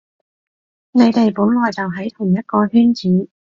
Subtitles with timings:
[0.93, 3.29] 你哋本來就喺同一個圈子